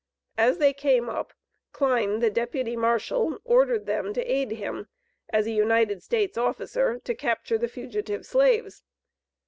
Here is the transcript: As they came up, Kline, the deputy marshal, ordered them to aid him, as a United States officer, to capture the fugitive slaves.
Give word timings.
As 0.39 0.57
they 0.57 0.73
came 0.73 1.09
up, 1.09 1.31
Kline, 1.73 2.21
the 2.21 2.31
deputy 2.31 2.75
marshal, 2.75 3.37
ordered 3.43 3.85
them 3.85 4.13
to 4.15 4.23
aid 4.23 4.49
him, 4.49 4.87
as 5.29 5.45
a 5.45 5.51
United 5.51 6.01
States 6.01 6.39
officer, 6.39 6.97
to 7.03 7.13
capture 7.13 7.59
the 7.59 7.67
fugitive 7.67 8.25
slaves. 8.25 8.81